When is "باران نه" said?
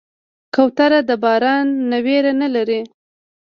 1.23-1.97